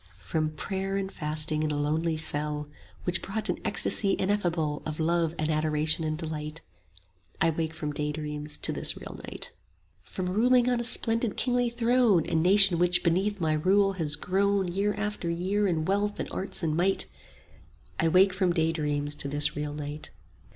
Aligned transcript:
From 0.17 0.49
prayer 0.49 0.97
and 0.97 1.11
fasting 1.11 1.61
in 1.61 1.69
a 1.69 1.77
lonely 1.77 2.17
cell, 2.17 2.63
25 3.03 3.03
Which 3.03 3.21
brought 3.21 3.49
an 3.49 3.59
ecstasy 3.63 4.15
ineffable 4.17 4.81
Of 4.83 4.99
love 4.99 5.35
and 5.37 5.51
adoration 5.51 6.03
and 6.03 6.17
delight: 6.17 6.61
I 7.39 7.51
wake 7.51 7.75
from 7.75 7.93
daydreams 7.93 8.57
to 8.57 8.71
this 8.73 8.97
real 8.97 9.19
night. 9.29 9.51
From 10.01 10.25
ruling 10.33 10.67
on 10.71 10.79
a 10.81 10.83
splendid 10.83 11.37
kingly 11.37 11.69
throne 11.69 12.27
A 12.27 12.33
nation 12.33 12.79
which 12.79 13.03
beneath 13.03 13.39
my 13.39 13.53
rule 13.53 13.93
has 13.93 14.15
grown 14.15 14.65
30 14.65 14.71
Year 14.75 14.93
after 14.95 15.29
year 15.29 15.67
in 15.67 15.85
wealth 15.85 16.19
and 16.19 16.31
arts 16.31 16.63
and 16.63 16.75
might: 16.75 17.05
I 17.99 18.07
wake 18.07 18.33
from 18.33 18.53
daydreams 18.53 19.13
to 19.13 19.27
this 19.27 19.55
real 19.55 19.75
night. 19.75 20.09